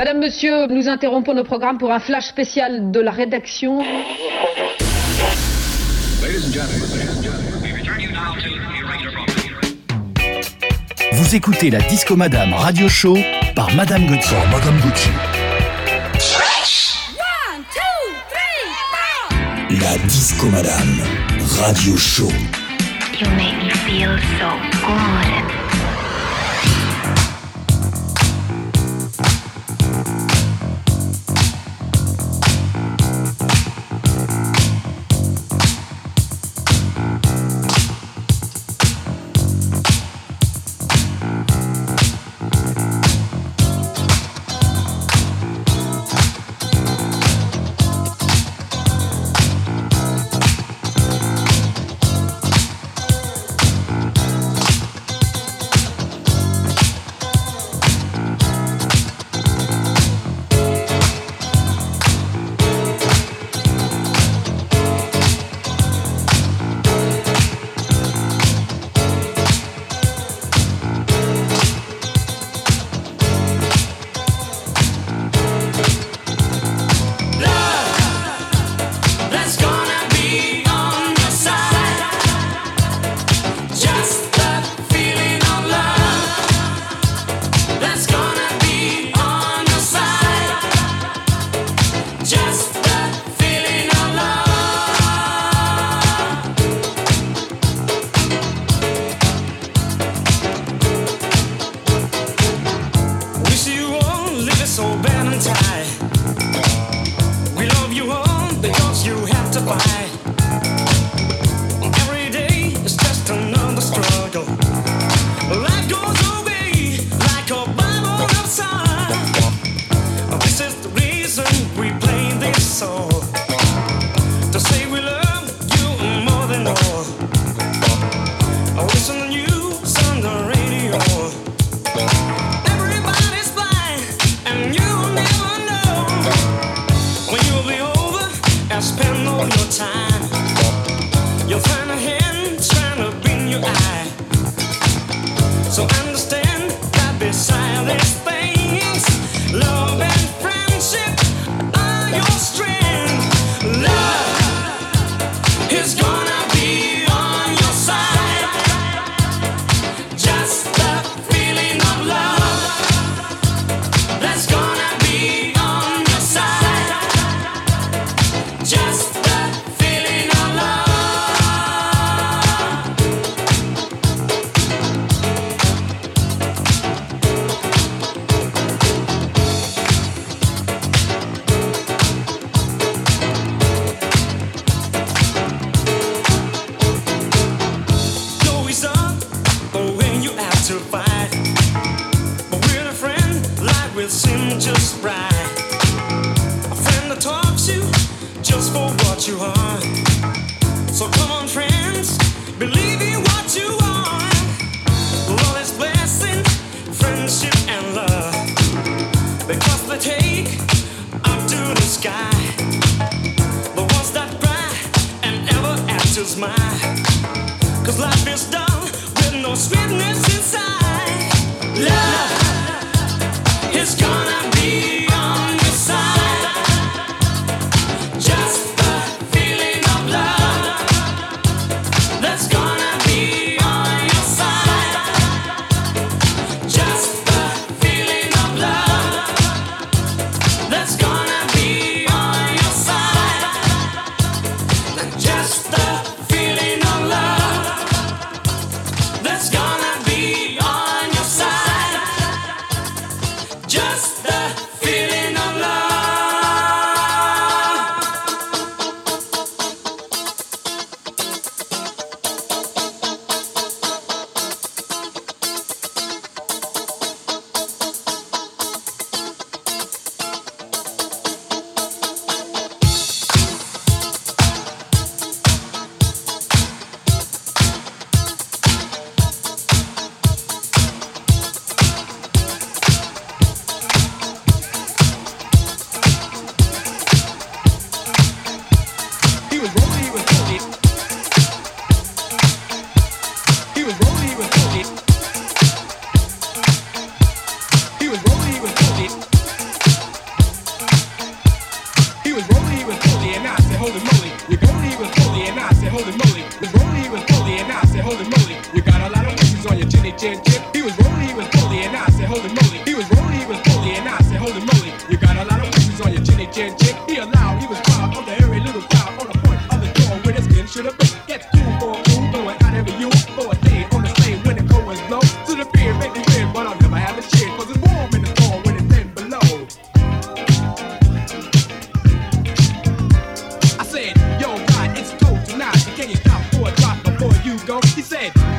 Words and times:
Madame, 0.00 0.20
Monsieur, 0.20 0.66
nous 0.68 0.88
interrompons 0.88 1.34
nos 1.34 1.44
programmes 1.44 1.76
pour 1.76 1.92
un 1.92 1.98
flash 1.98 2.24
spécial 2.24 2.90
de 2.90 3.00
la 3.00 3.10
rédaction. 3.10 3.82
Vous 11.12 11.34
écoutez 11.36 11.68
la 11.68 11.80
Disco 11.80 12.16
Madame 12.16 12.54
Radio 12.54 12.88
Show 12.88 13.18
par 13.54 13.74
Madame 13.74 14.06
Gauthier. 14.06 14.38
Madame 14.50 14.80
Gauthier. 14.80 15.12
La 19.82 19.98
Disco 20.06 20.46
Madame 20.46 21.02
Radio 21.60 21.94
Show. 21.98 22.30
You 23.20 23.28
make 23.36 23.62
me 23.62 23.70
feel 23.84 24.16
so 24.38 24.48
good. 24.80 25.59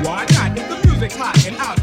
Why 0.04 0.26
not? 0.32 0.58
If 0.58 0.68
the 0.68 0.88
music's 0.88 1.16
hot 1.16 1.46
and 1.46 1.56
out 1.58 1.81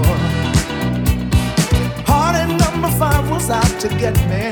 before. 0.00 0.16
Hearty 2.06 2.44
number 2.56 2.90
five 2.98 3.28
was 3.30 3.50
out 3.50 3.80
to 3.80 3.88
get 3.88 4.16
me. 4.30 4.44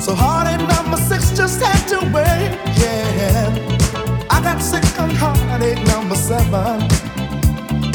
So 0.00 0.14
hearty 0.14 0.56
number 0.74 0.96
six 0.96 1.30
just 1.36 1.62
had 1.62 1.82
to 1.92 1.98
wait, 2.14 2.50
yeah. 2.80 4.26
I 4.30 4.40
got 4.42 4.60
sick 4.60 4.84
on 4.98 5.10
heartache 5.10 5.82
number 5.86 6.16
seven. 6.16 6.82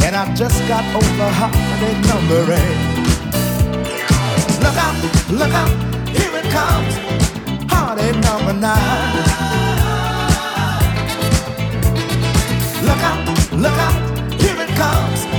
And 0.06 0.16
I 0.16 0.34
just 0.36 0.60
got 0.68 0.84
over 0.96 1.30
heartache 1.40 2.04
number 2.12 2.42
eight. 2.62 2.80
Look 4.64 4.78
out, 4.86 4.98
look 5.40 5.54
out, 5.62 5.74
here 6.16 6.36
it 6.42 6.48
comes. 6.58 6.94
Heartache 7.72 8.20
number 8.28 8.54
nine. 8.54 9.16
Look 12.88 13.02
out, 13.10 13.22
look 13.64 13.78
out, 13.88 14.42
here 14.42 14.60
it 14.66 14.72
comes. 14.76 15.39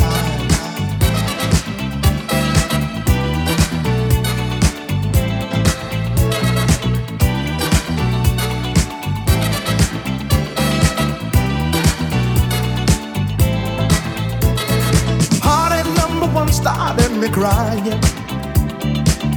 crying. 17.41 17.99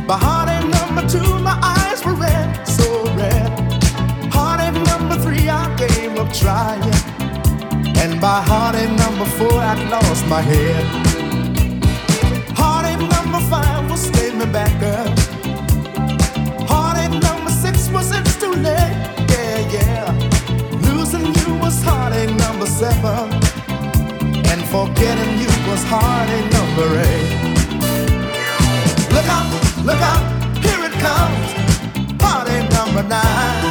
My 0.07 0.19
heartache 0.27 0.69
number 0.79 1.05
two, 1.09 1.39
my 1.39 1.57
eyes 1.63 2.05
were 2.05 2.13
red, 2.13 2.47
so 2.67 2.87
red. 3.17 3.49
Heartache 4.37 4.79
number 4.93 5.17
three, 5.25 5.49
I 5.49 5.65
gave 5.83 6.13
up 6.23 6.31
trying. 6.43 6.85
And 8.03 8.21
by 8.21 8.43
heartache 8.51 8.95
number 9.05 9.25
four, 9.39 9.57
I 9.73 9.75
lost 9.89 10.27
my 10.27 10.43
head. 10.43 10.85
Heartache 12.61 13.05
number 13.17 13.41
five 13.53 13.91
was 13.91 14.03
staying 14.11 14.39
me 14.39 14.47
back 14.59 14.77
up. 14.97 15.09
Heartache 16.73 17.19
number 17.29 17.53
six 17.65 17.89
was 17.89 18.13
it's 18.19 18.37
too 18.37 18.55
late, 18.69 18.97
yeah, 19.33 19.59
yeah. 19.77 20.07
Losing 20.89 21.29
you 21.39 21.49
was 21.63 21.83
heartache 21.83 22.37
number 22.45 22.67
seven. 22.67 23.33
And 24.51 24.61
forgetting 24.75 25.33
you 25.43 25.53
was 25.71 25.83
heartache 25.89 26.53
number 26.53 26.89
eight. 27.09 27.54
Look 29.15 29.29
out, 29.29 29.47
look 29.85 30.01
out, 30.01 30.23
here 30.65 30.85
it 30.89 30.93
comes. 31.05 31.49
Party 32.19 32.57
number 32.75 33.03
nine. 33.05 33.65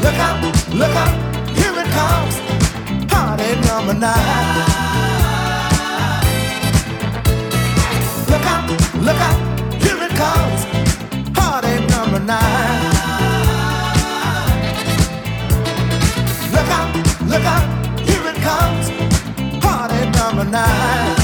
Look 0.00 0.18
out, 0.26 0.38
look 0.80 0.94
out, 1.02 1.14
here 1.58 1.76
it 1.82 1.88
comes. 1.98 2.34
Party 3.10 3.50
number 3.66 3.94
nine. 3.94 4.62
Look 8.30 8.46
out, 8.52 8.70
look 9.06 9.20
out, 9.28 9.38
here 9.82 10.02
it 10.06 10.14
comes. 10.22 10.60
Party 11.36 11.74
number 11.92 12.20
nine. 12.20 12.82
Look 16.54 16.70
out, 16.78 16.90
look 17.30 17.44
out, 17.54 17.66
here 18.08 18.26
it 18.32 18.38
comes. 18.48 18.84
Party 19.64 20.00
number 20.10 20.44
nine. 20.44 21.21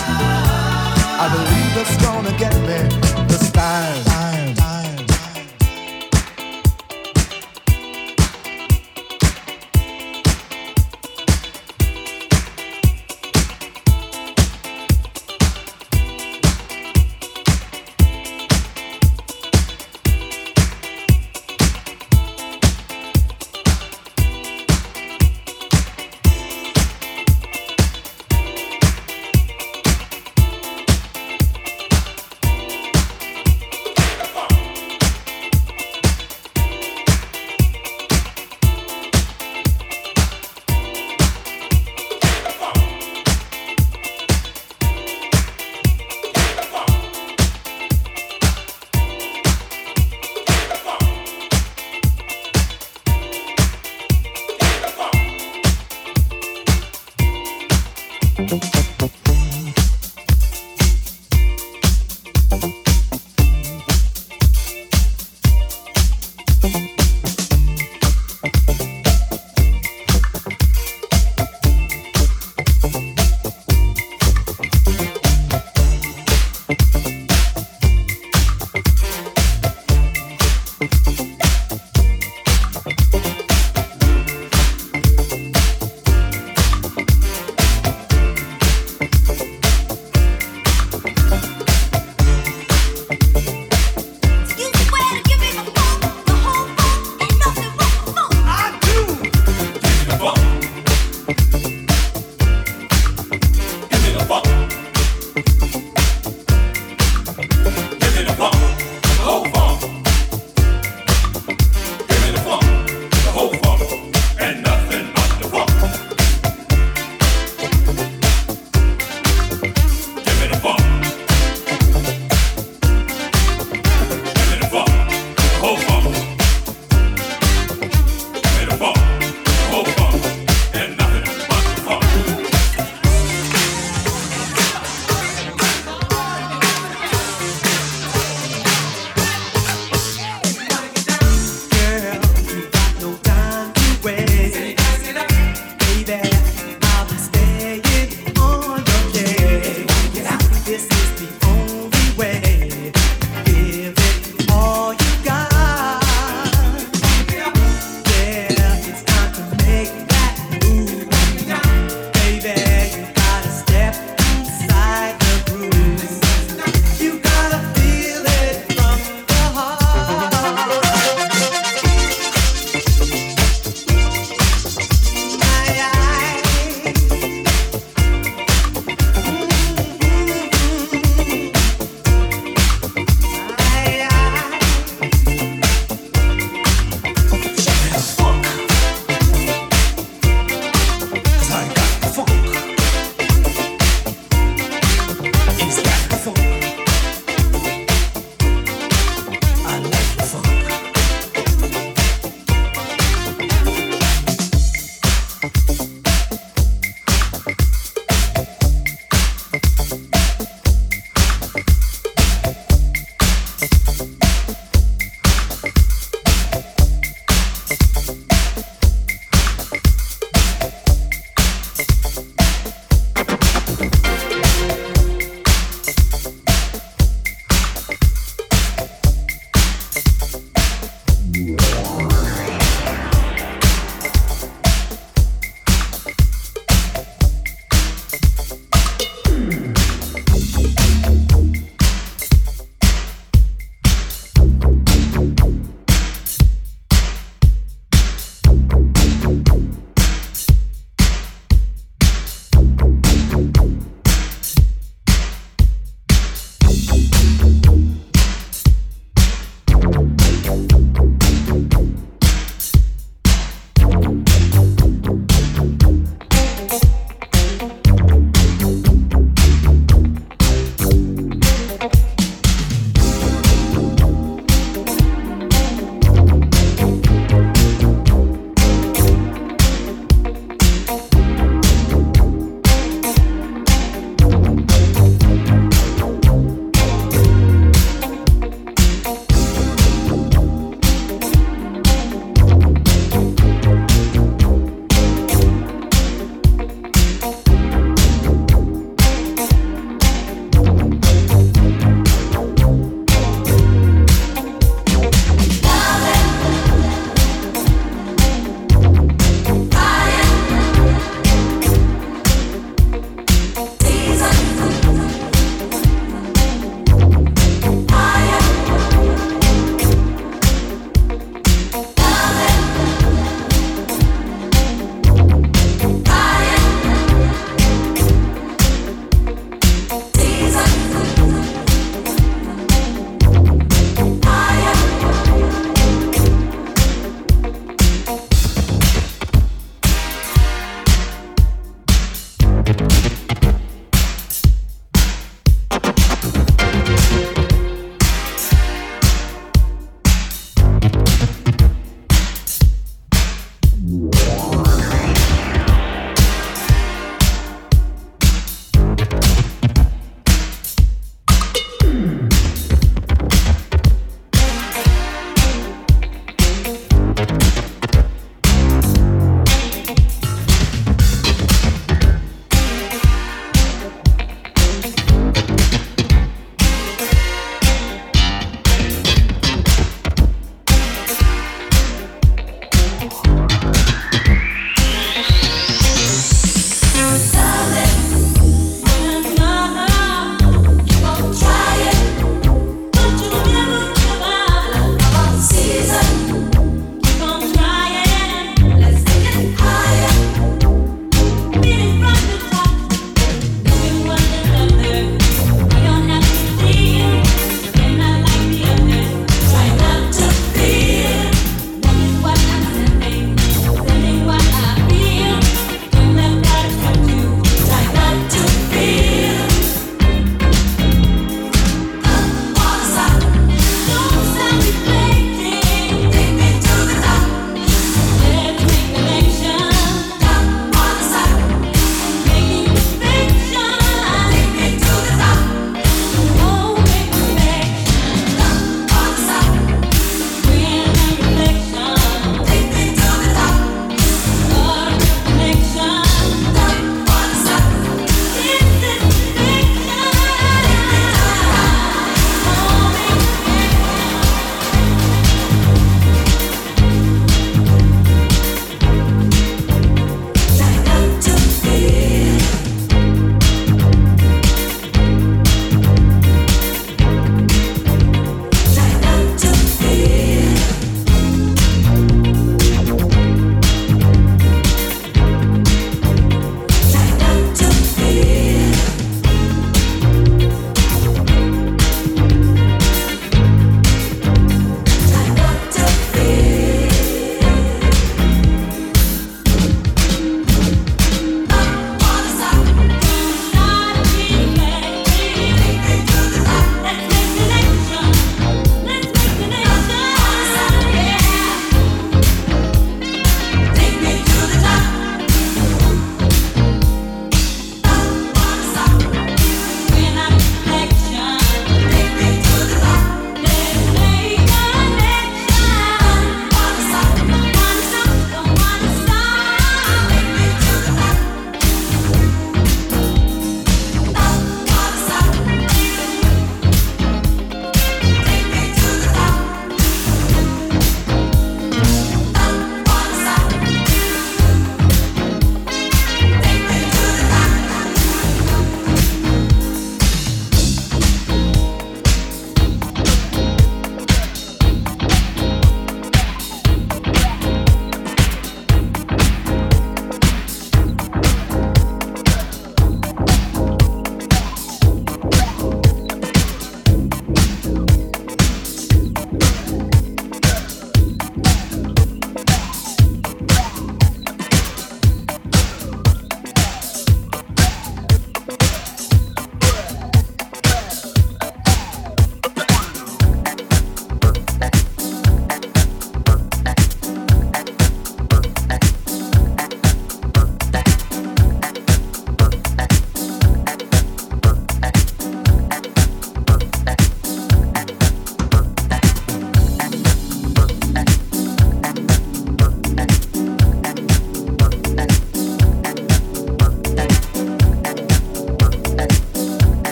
I 1.28 1.34
believe 1.34 1.76
it's 1.76 2.02
gonna 2.02 2.32
get 2.38 2.54
me. 2.62 3.07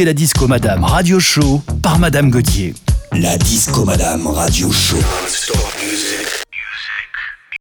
La 0.00 0.14
disco 0.14 0.48
madame 0.48 0.84
radio 0.84 1.20
show 1.20 1.62
par 1.82 1.98
Madame 1.98 2.30
Gauthier. 2.30 2.72
La 3.12 3.36
disco 3.36 3.84
madame 3.84 4.26
radio 4.26 4.72
show. 4.72 4.98